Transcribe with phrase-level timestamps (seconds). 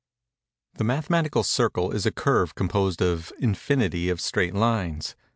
[0.77, 5.15] The mathematical circle is a curve composed of an infinity of straight lines.